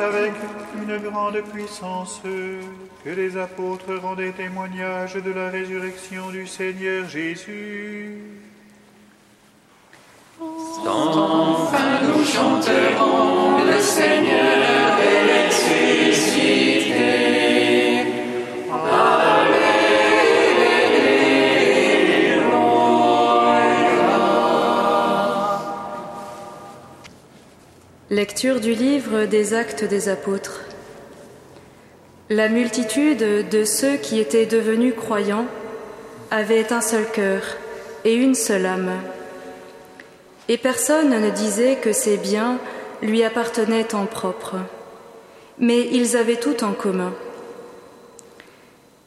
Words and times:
avec 0.00 0.32
une 0.74 0.98
grande 0.98 1.40
puissance 1.52 2.20
que 3.04 3.10
les 3.10 3.36
apôtres 3.36 3.94
rendaient 4.02 4.32
témoignage 4.32 5.14
de 5.14 5.32
la 5.32 5.50
résurrection 5.50 6.30
du 6.30 6.46
Seigneur 6.46 7.08
Jésus. 7.08 8.18
Enfin 10.40 12.00
nous 12.02 12.24
chanterons 12.24 13.64
le 13.64 13.80
Seigneur 13.80 14.85
Du 28.42 28.74
livre 28.74 29.24
des 29.24 29.54
actes 29.54 29.84
des 29.84 30.10
apôtres. 30.10 30.60
La 32.28 32.50
multitude 32.50 33.48
de 33.48 33.64
ceux 33.64 33.96
qui 33.96 34.20
étaient 34.20 34.44
devenus 34.44 34.92
croyants 34.94 35.46
avait 36.30 36.70
un 36.70 36.82
seul 36.82 37.10
cœur 37.10 37.40
et 38.04 38.14
une 38.14 38.34
seule 38.34 38.66
âme. 38.66 38.92
Et 40.50 40.58
personne 40.58 41.18
ne 41.18 41.30
disait 41.30 41.76
que 41.76 41.94
ses 41.94 42.18
biens 42.18 42.58
lui 43.00 43.24
appartenaient 43.24 43.94
en 43.94 44.04
propre, 44.04 44.56
mais 45.58 45.88
ils 45.92 46.14
avaient 46.14 46.36
tout 46.36 46.62
en 46.62 46.72
commun. 46.72 47.14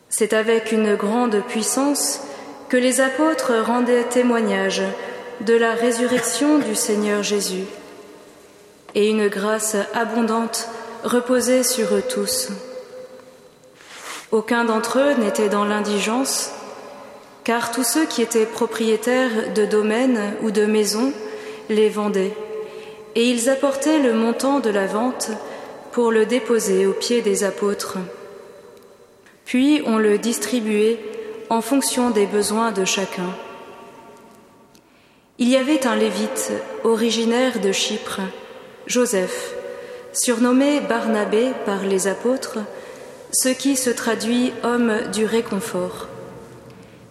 C'est 0.10 0.34
avec 0.34 0.72
une 0.72 0.96
grande 0.96 1.44
puissance 1.48 2.22
que 2.68 2.78
les 2.78 3.00
apôtres 3.00 3.54
rendaient 3.64 4.06
témoignage 4.06 4.82
de 5.42 5.54
la 5.54 5.74
résurrection 5.76 6.58
du 6.58 6.74
Seigneur 6.74 7.22
Jésus 7.22 7.66
et 8.96 9.10
une 9.10 9.28
grâce 9.28 9.76
abondante 9.94 10.68
reposait 11.04 11.64
sur 11.64 11.94
eux 11.94 12.04
tous. 12.08 12.50
Aucun 14.32 14.66
d'entre 14.66 15.00
eux 15.00 15.14
n'était 15.14 15.50
dans 15.50 15.66
l'indigence, 15.66 16.52
car 17.44 17.72
tous 17.72 17.84
ceux 17.84 18.06
qui 18.06 18.22
étaient 18.22 18.46
propriétaires 18.46 19.54
de 19.56 19.66
domaines 19.66 20.34
ou 20.44 20.52
de 20.52 20.66
maisons 20.66 21.14
les 21.70 21.90
vendaient, 21.90 22.36
et 23.16 23.28
ils 23.28 23.50
apportaient 23.50 24.00
le 24.00 24.14
montant 24.14 24.60
de 24.60 24.70
la 24.70 24.86
vente 24.86 25.32
pour 25.92 26.12
le 26.12 26.26
déposer 26.26 26.86
aux 26.86 26.94
pieds 26.94 27.22
des 27.22 27.44
apôtres. 27.44 27.98
Puis 29.46 29.82
on 29.86 29.98
le 29.98 30.20
distribuait 30.20 31.00
en 31.50 31.62
fonction 31.62 32.12
des 32.12 32.28
besoins 32.28 32.72
de 32.72 32.86
chacun. 32.86 33.36
Il 35.40 35.50
y 35.50 35.56
avait 35.56 35.88
un 35.88 35.96
lévite 35.96 36.52
originaire 36.84 37.60
de 37.60 37.72
Chypre, 37.72 38.22
Joseph, 38.90 39.54
surnommé 40.14 40.80
Barnabé 40.82 41.52
par 41.64 41.84
les 41.84 42.08
apôtres, 42.08 42.58
ce 43.32 43.50
qui 43.50 43.76
se 43.76 43.92
traduit 43.92 44.52
homme 44.64 45.12
du 45.14 45.26
réconfort. 45.26 46.08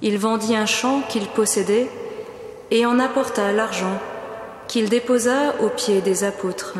Il 0.03 0.19
vendit 0.19 0.57
un 0.57 0.67
champ 0.67 1.03
qu'il 1.09 1.29
possédait 1.29 1.89
et 2.73 2.85
en 2.85 2.99
apporta 2.99 3.53
l'argent 3.53 3.97
qu'il 4.67 4.89
déposa 4.89 5.55
aux 5.61 5.69
pieds 5.69 6.01
des 6.01 6.25
apôtres. 6.25 6.75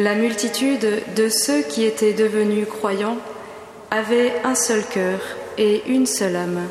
La 0.00 0.14
multitude 0.14 1.02
de 1.14 1.28
ceux 1.28 1.60
qui 1.60 1.84
étaient 1.84 2.14
devenus 2.14 2.66
croyants 2.66 3.18
avait 3.90 4.32
un 4.44 4.54
seul 4.54 4.82
cœur 4.82 5.20
et 5.58 5.82
une 5.88 6.06
seule 6.06 6.36
âme. 6.36 6.62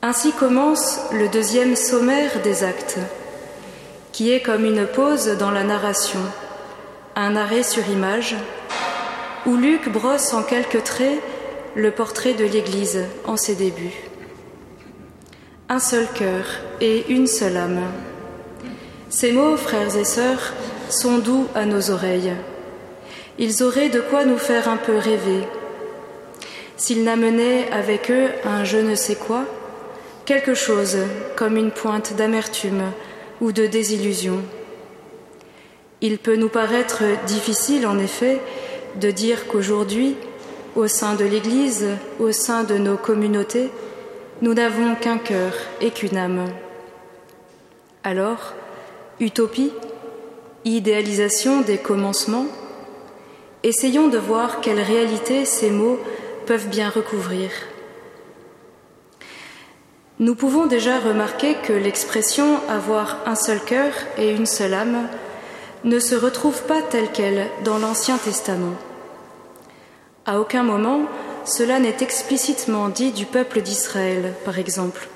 Ainsi 0.00 0.30
commence 0.30 1.00
le 1.12 1.28
deuxième 1.28 1.74
sommaire 1.74 2.40
des 2.44 2.62
actes, 2.62 3.00
qui 4.12 4.30
est 4.30 4.40
comme 4.40 4.64
une 4.64 4.86
pause 4.86 5.36
dans 5.36 5.50
la 5.50 5.64
narration, 5.64 6.20
un 7.16 7.34
arrêt 7.34 7.64
sur 7.64 7.88
image, 7.88 8.36
où 9.44 9.56
Luc 9.56 9.88
brosse 9.88 10.32
en 10.34 10.44
quelques 10.44 10.84
traits 10.84 11.18
le 11.74 11.90
portrait 11.90 12.34
de 12.34 12.44
l'Église 12.44 13.04
en 13.24 13.36
ses 13.36 13.56
débuts. 13.56 13.98
Un 15.68 15.80
seul 15.80 16.06
cœur 16.14 16.44
et 16.80 17.06
une 17.08 17.26
seule 17.26 17.56
âme. 17.56 17.82
Ces 19.10 19.32
mots, 19.32 19.56
frères 19.56 19.96
et 19.96 20.04
sœurs, 20.04 20.52
sont 20.90 21.18
doux 21.18 21.46
à 21.54 21.64
nos 21.64 21.90
oreilles. 21.90 22.32
Ils 23.38 23.62
auraient 23.62 23.88
de 23.88 24.00
quoi 24.00 24.24
nous 24.24 24.38
faire 24.38 24.68
un 24.68 24.76
peu 24.76 24.96
rêver. 24.96 25.46
S'ils 26.76 27.04
n'amenaient 27.04 27.70
avec 27.72 28.10
eux 28.10 28.28
un 28.44 28.64
je 28.64 28.78
ne 28.78 28.94
sais 28.94 29.16
quoi, 29.16 29.44
quelque 30.24 30.54
chose 30.54 30.98
comme 31.36 31.56
une 31.56 31.70
pointe 31.70 32.14
d'amertume 32.16 32.82
ou 33.40 33.52
de 33.52 33.66
désillusion. 33.66 34.42
Il 36.00 36.18
peut 36.18 36.36
nous 36.36 36.48
paraître 36.48 37.02
difficile, 37.26 37.86
en 37.86 37.98
effet, 37.98 38.40
de 39.00 39.10
dire 39.10 39.48
qu'aujourd'hui, 39.48 40.16
au 40.76 40.86
sein 40.86 41.14
de 41.14 41.24
l'Église, 41.24 41.86
au 42.20 42.30
sein 42.30 42.62
de 42.62 42.76
nos 42.76 42.96
communautés, 42.96 43.70
nous 44.42 44.54
n'avons 44.54 44.94
qu'un 44.94 45.18
cœur 45.18 45.52
et 45.80 45.90
qu'une 45.90 46.16
âme. 46.16 46.44
Alors, 48.04 48.54
utopie 49.18 49.72
idéalisation 50.64 51.60
des 51.60 51.78
commencements, 51.78 52.46
essayons 53.62 54.08
de 54.08 54.18
voir 54.18 54.60
quelle 54.60 54.80
réalité 54.80 55.44
ces 55.44 55.70
mots 55.70 55.98
peuvent 56.46 56.68
bien 56.68 56.90
recouvrir. 56.90 57.50
Nous 60.20 60.34
pouvons 60.34 60.66
déjà 60.66 60.98
remarquer 60.98 61.54
que 61.62 61.72
l'expression 61.72 62.58
avoir 62.68 63.18
un 63.26 63.36
seul 63.36 63.60
cœur 63.60 63.92
et 64.16 64.32
une 64.32 64.46
seule 64.46 64.74
âme 64.74 65.08
ne 65.84 66.00
se 66.00 66.16
retrouve 66.16 66.62
pas 66.62 66.82
telle 66.82 67.12
qu'elle 67.12 67.46
dans 67.64 67.78
l'Ancien 67.78 68.18
Testament. 68.18 68.74
À 70.26 70.40
aucun 70.40 70.64
moment, 70.64 71.02
cela 71.44 71.78
n'est 71.78 71.96
explicitement 72.00 72.88
dit 72.88 73.12
du 73.12 73.26
peuple 73.26 73.62
d'Israël, 73.62 74.34
par 74.44 74.58
exemple. 74.58 75.08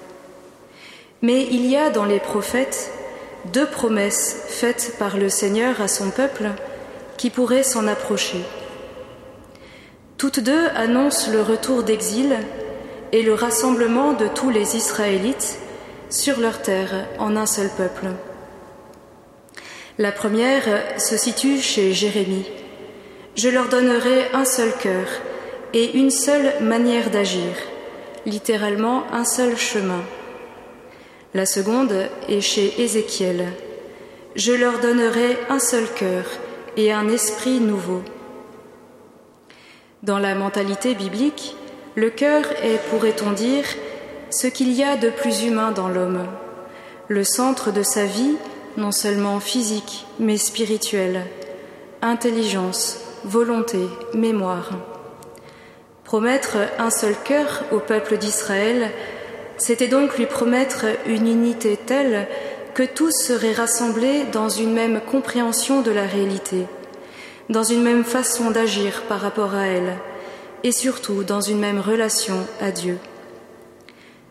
Mais 1.20 1.46
il 1.50 1.66
y 1.66 1.76
a 1.76 1.90
dans 1.90 2.04
les 2.04 2.20
prophètes 2.20 2.92
deux 3.46 3.66
promesses 3.66 4.44
faites 4.48 4.96
par 4.98 5.16
le 5.16 5.28
Seigneur 5.28 5.80
à 5.80 5.88
son 5.88 6.10
peuple 6.10 6.50
qui 7.16 7.30
pourraient 7.30 7.62
s'en 7.62 7.86
approcher. 7.86 8.42
Toutes 10.16 10.40
deux 10.40 10.66
annoncent 10.76 11.30
le 11.32 11.42
retour 11.42 11.82
d'exil 11.82 12.36
et 13.10 13.22
le 13.22 13.34
rassemblement 13.34 14.12
de 14.12 14.28
tous 14.28 14.50
les 14.50 14.76
Israélites 14.76 15.58
sur 16.10 16.38
leur 16.38 16.62
terre 16.62 17.06
en 17.18 17.36
un 17.36 17.46
seul 17.46 17.68
peuple. 17.76 18.06
La 19.98 20.12
première 20.12 20.62
se 20.98 21.16
situe 21.16 21.58
chez 21.58 21.92
Jérémie. 21.92 22.46
Je 23.34 23.48
leur 23.48 23.68
donnerai 23.68 24.26
un 24.32 24.44
seul 24.44 24.72
cœur 24.80 25.06
et 25.74 25.96
une 25.98 26.10
seule 26.10 26.62
manière 26.62 27.10
d'agir, 27.10 27.52
littéralement 28.24 29.04
un 29.12 29.24
seul 29.24 29.56
chemin. 29.56 30.02
La 31.34 31.46
seconde 31.46 31.94
est 32.28 32.42
chez 32.42 32.82
Ézéchiel. 32.82 33.54
Je 34.36 34.52
leur 34.52 34.80
donnerai 34.80 35.38
un 35.48 35.58
seul 35.58 35.86
cœur 35.94 36.24
et 36.76 36.92
un 36.92 37.08
esprit 37.08 37.58
nouveau. 37.58 38.02
Dans 40.02 40.18
la 40.18 40.34
mentalité 40.34 40.94
biblique, 40.94 41.56
le 41.94 42.10
cœur 42.10 42.44
est, 42.62 42.78
pourrait-on 42.90 43.32
dire, 43.32 43.64
ce 44.28 44.46
qu'il 44.46 44.72
y 44.72 44.82
a 44.82 44.96
de 44.96 45.08
plus 45.08 45.44
humain 45.44 45.70
dans 45.70 45.88
l'homme, 45.88 46.26
le 47.08 47.24
centre 47.24 47.72
de 47.72 47.82
sa 47.82 48.04
vie, 48.04 48.36
non 48.76 48.92
seulement 48.92 49.40
physique, 49.40 50.06
mais 50.18 50.36
spirituelle, 50.36 51.24
intelligence, 52.02 53.00
volonté, 53.24 53.88
mémoire. 54.12 54.70
Promettre 56.04 56.58
un 56.78 56.90
seul 56.90 57.14
cœur 57.24 57.64
au 57.72 57.78
peuple 57.78 58.18
d'Israël 58.18 58.90
c'était 59.62 59.86
donc 59.86 60.18
lui 60.18 60.26
promettre 60.26 60.86
une 61.06 61.28
unité 61.28 61.76
telle 61.76 62.26
que 62.74 62.82
tous 62.82 63.12
seraient 63.12 63.52
rassemblés 63.52 64.24
dans 64.32 64.48
une 64.48 64.72
même 64.72 65.00
compréhension 65.00 65.82
de 65.82 65.92
la 65.92 66.04
réalité, 66.04 66.66
dans 67.48 67.62
une 67.62 67.84
même 67.84 68.02
façon 68.02 68.50
d'agir 68.50 69.02
par 69.08 69.20
rapport 69.20 69.54
à 69.54 69.66
elle, 69.66 69.98
et 70.64 70.72
surtout 70.72 71.22
dans 71.22 71.40
une 71.40 71.60
même 71.60 71.78
relation 71.78 72.44
à 72.60 72.72
Dieu. 72.72 72.98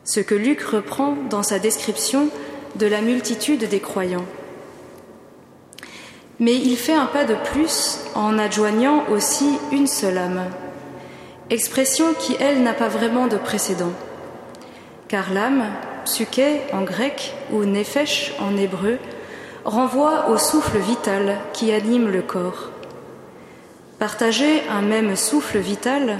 Ce 0.04 0.20
que 0.20 0.36
Luc 0.36 0.64
reprend 0.64 1.16
dans 1.30 1.44
sa 1.44 1.60
description 1.60 2.28
de 2.76 2.88
la 2.88 3.00
multitude 3.00 3.70
des 3.70 3.80
croyants. 3.80 4.26
Mais 6.42 6.56
il 6.56 6.76
fait 6.76 6.94
un 6.94 7.06
pas 7.06 7.24
de 7.24 7.36
plus 7.36 8.00
en 8.16 8.38
adjoignant 8.38 9.06
aussi 9.10 9.58
une 9.72 9.88
seule 9.88 10.18
âme, 10.18 10.44
expression 11.50 12.14
qui, 12.20 12.36
elle, 12.42 12.64
n'a 12.64 12.74
pas 12.74 12.90
vraiment 12.90 13.28
de 13.28 13.38
précédent 13.38 13.94
car 15.12 15.34
l'âme, 15.34 15.66
psyché 16.06 16.62
en 16.72 16.84
grec 16.84 17.34
ou 17.52 17.66
nefesh 17.66 18.34
en 18.40 18.56
hébreu, 18.56 18.98
renvoie 19.66 20.30
au 20.30 20.38
souffle 20.38 20.78
vital 20.78 21.38
qui 21.52 21.74
anime 21.74 22.10
le 22.10 22.22
corps. 22.22 22.70
Partager 24.00 24.64
un 24.70 24.82
même 24.82 25.18
souffle 25.18 25.58
vital, 25.58 26.20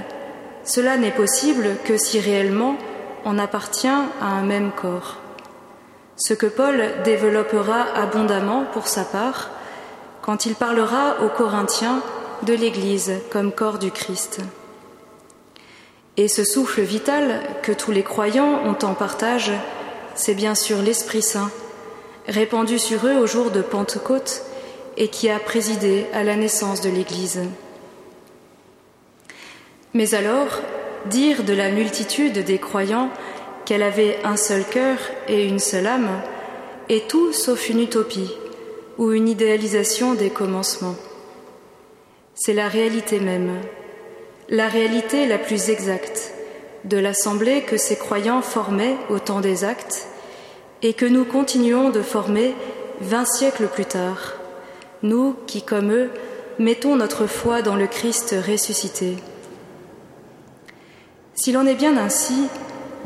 cela 0.62 0.98
n'est 0.98 1.10
possible 1.10 1.76
que 1.86 1.96
si 1.96 2.20
réellement 2.20 2.76
on 3.24 3.38
appartient 3.38 3.88
à 3.88 4.26
un 4.26 4.42
même 4.42 4.72
corps. 4.72 5.16
Ce 6.16 6.34
que 6.34 6.46
Paul 6.46 6.84
développera 7.02 7.86
abondamment 7.96 8.64
pour 8.74 8.88
sa 8.88 9.04
part 9.04 9.48
quand 10.20 10.44
il 10.44 10.54
parlera 10.54 11.22
aux 11.24 11.30
Corinthiens 11.30 12.02
de 12.42 12.52
l'Église 12.52 13.14
comme 13.32 13.52
corps 13.52 13.78
du 13.78 13.90
Christ. 13.90 14.42
Et 16.16 16.28
ce 16.28 16.44
souffle 16.44 16.82
vital 16.82 17.40
que 17.62 17.72
tous 17.72 17.90
les 17.90 18.02
croyants 18.02 18.64
ont 18.66 18.84
en 18.84 18.94
partage, 18.94 19.52
c'est 20.14 20.34
bien 20.34 20.54
sûr 20.54 20.82
l'Esprit 20.82 21.22
Saint, 21.22 21.50
répandu 22.28 22.78
sur 22.78 23.06
eux 23.06 23.16
au 23.16 23.26
jour 23.26 23.50
de 23.50 23.62
Pentecôte 23.62 24.42
et 24.96 25.08
qui 25.08 25.30
a 25.30 25.38
présidé 25.38 26.06
à 26.12 26.22
la 26.22 26.36
naissance 26.36 26.82
de 26.82 26.90
l'Église. 26.90 27.40
Mais 29.94 30.14
alors, 30.14 30.60
dire 31.06 31.44
de 31.44 31.54
la 31.54 31.70
multitude 31.70 32.44
des 32.44 32.58
croyants 32.58 33.10
qu'elle 33.64 33.82
avait 33.82 34.18
un 34.24 34.36
seul 34.36 34.64
cœur 34.64 34.98
et 35.28 35.46
une 35.46 35.58
seule 35.58 35.86
âme 35.86 36.20
est 36.88 37.08
tout 37.08 37.32
sauf 37.32 37.68
une 37.68 37.80
utopie 37.80 38.32
ou 38.98 39.12
une 39.12 39.28
idéalisation 39.28 40.14
des 40.14 40.30
commencements. 40.30 40.96
C'est 42.34 42.54
la 42.54 42.68
réalité 42.68 43.20
même, 43.20 43.60
la 44.52 44.68
réalité 44.68 45.26
la 45.26 45.38
plus 45.38 45.70
exacte 45.70 46.34
de 46.84 46.98
l'assemblée 46.98 47.62
que 47.62 47.78
ces 47.78 47.96
croyants 47.96 48.42
formaient 48.42 48.98
au 49.08 49.18
temps 49.18 49.40
des 49.40 49.64
actes 49.64 50.06
et 50.82 50.92
que 50.92 51.06
nous 51.06 51.24
continuons 51.24 51.88
de 51.88 52.02
former 52.02 52.54
vingt 53.00 53.24
siècles 53.24 53.66
plus 53.66 53.86
tard, 53.86 54.34
nous 55.02 55.34
qui, 55.46 55.62
comme 55.62 55.90
eux, 55.90 56.10
mettons 56.58 56.96
notre 56.96 57.26
foi 57.26 57.62
dans 57.62 57.76
le 57.76 57.86
Christ 57.86 58.34
ressuscité. 58.46 59.16
Si 61.34 61.50
l'on 61.50 61.66
est 61.66 61.74
bien 61.74 61.96
ainsi, 61.96 62.48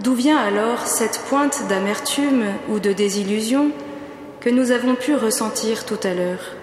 d'où 0.00 0.14
vient 0.14 0.38
alors 0.38 0.88
cette 0.88 1.20
pointe 1.28 1.68
d'amertume 1.68 2.46
ou 2.68 2.80
de 2.80 2.92
désillusion 2.92 3.70
que 4.40 4.50
nous 4.50 4.72
avons 4.72 4.96
pu 4.96 5.14
ressentir 5.14 5.86
tout 5.86 6.00
à 6.02 6.12
l'heure? 6.12 6.55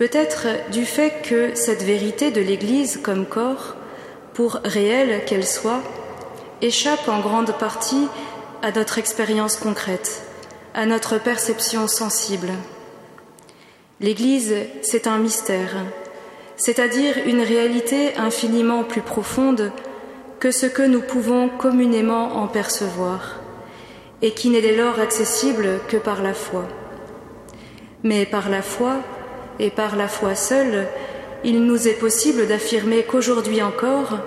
Peut-être 0.00 0.46
du 0.70 0.86
fait 0.86 1.20
que 1.22 1.54
cette 1.54 1.82
vérité 1.82 2.30
de 2.30 2.40
l'Église 2.40 2.98
comme 3.02 3.26
corps, 3.26 3.76
pour 4.32 4.54
réelle 4.64 5.26
qu'elle 5.26 5.46
soit, 5.46 5.82
échappe 6.62 7.06
en 7.06 7.20
grande 7.20 7.52
partie 7.58 8.08
à 8.62 8.72
notre 8.72 8.96
expérience 8.96 9.56
concrète, 9.56 10.22
à 10.72 10.86
notre 10.86 11.18
perception 11.18 11.86
sensible. 11.86 12.48
L'Église, 14.00 14.54
c'est 14.80 15.06
un 15.06 15.18
mystère, 15.18 15.84
c'est-à-dire 16.56 17.16
une 17.26 17.42
réalité 17.42 18.16
infiniment 18.16 18.84
plus 18.84 19.02
profonde 19.02 19.70
que 20.38 20.50
ce 20.50 20.64
que 20.64 20.80
nous 20.80 21.02
pouvons 21.02 21.50
communément 21.50 22.38
en 22.38 22.48
percevoir, 22.48 23.38
et 24.22 24.30
qui 24.30 24.48
n'est 24.48 24.62
dès 24.62 24.76
lors 24.76 24.98
accessible 24.98 25.78
que 25.88 25.98
par 25.98 26.22
la 26.22 26.32
foi. 26.32 26.66
Mais 28.02 28.24
par 28.24 28.48
la 28.48 28.62
foi, 28.62 29.02
et 29.60 29.70
par 29.70 29.94
la 29.94 30.08
foi 30.08 30.34
seule, 30.34 30.88
il 31.44 31.62
nous 31.64 31.86
est 31.86 31.98
possible 31.98 32.46
d'affirmer 32.46 33.02
qu'aujourd'hui 33.02 33.62
encore, 33.62 34.18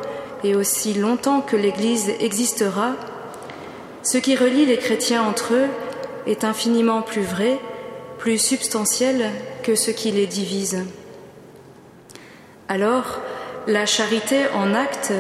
et 0.44 0.56
aussi 0.56 0.94
longtemps 0.94 1.42
que 1.42 1.56
l'Église 1.56 2.12
existera, 2.20 2.92
ce 4.04 4.18
qui 4.20 4.36
relie 4.36 4.66
les 4.66 4.78
chrétiens 4.78 5.24
entre 5.24 5.56
eux 5.56 5.68
est 6.28 6.44
infiniment 6.44 7.02
plus 7.02 7.24
vrai, 7.24 7.58
plus 8.20 8.38
substantiel 8.38 9.32
que 9.64 9.76
ce 9.76 9.90
qui 9.90 10.12
les 10.12 10.28
divise. 10.28 10.86
Alors, 12.70 13.20
la 13.66 13.86
charité 13.86 14.42
en 14.54 14.74
acte 14.76 15.14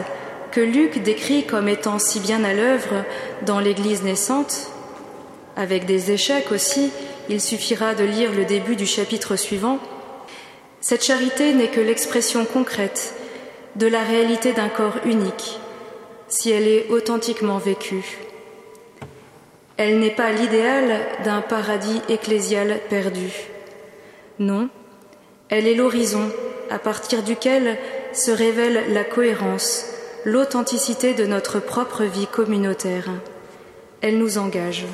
que 0.51 0.61
Luc 0.61 1.01
décrit 1.01 1.45
comme 1.45 1.67
étant 1.67 1.97
si 1.97 2.19
bien 2.19 2.43
à 2.43 2.53
l'œuvre 2.53 3.03
dans 3.45 3.59
l'Église 3.59 4.03
naissante, 4.03 4.67
avec 5.55 5.85
des 5.85 6.11
échecs 6.11 6.51
aussi, 6.51 6.91
il 7.29 7.41
suffira 7.41 7.95
de 7.95 8.03
lire 8.03 8.31
le 8.31 8.45
début 8.45 8.75
du 8.75 8.85
chapitre 8.85 9.35
suivant, 9.35 9.79
cette 10.83 11.05
charité 11.05 11.53
n'est 11.53 11.69
que 11.69 11.79
l'expression 11.79 12.43
concrète 12.43 13.15
de 13.77 13.87
la 13.87 14.03
réalité 14.03 14.51
d'un 14.51 14.67
corps 14.67 14.97
unique, 15.05 15.57
si 16.27 16.51
elle 16.51 16.67
est 16.67 16.89
authentiquement 16.89 17.57
vécue. 17.57 18.17
Elle 19.77 19.99
n'est 19.99 20.11
pas 20.13 20.33
l'idéal 20.33 20.99
d'un 21.23 21.39
paradis 21.39 22.01
ecclésial 22.09 22.81
perdu. 22.89 23.31
Non, 24.39 24.67
elle 25.47 25.67
est 25.67 25.73
l'horizon 25.73 26.29
à 26.69 26.79
partir 26.79 27.23
duquel 27.23 27.77
se 28.11 28.31
révèle 28.31 28.91
la 28.93 29.05
cohérence, 29.05 29.85
l'authenticité 30.25 31.13
de 31.13 31.25
notre 31.25 31.61
propre 31.61 32.03
vie 32.03 32.27
communautaire. 32.27 33.07
Elle 34.01 34.17
nous 34.17 34.37
engage. 34.37 34.85